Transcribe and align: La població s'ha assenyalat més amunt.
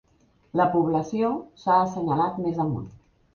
La 0.61 0.65
població 0.75 1.29
s'ha 1.65 1.75
assenyalat 1.83 2.41
més 2.47 2.65
amunt. 2.67 2.91